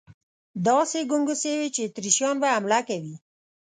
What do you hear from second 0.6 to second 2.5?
داسې ګنګوسې وې چې اتریشیان به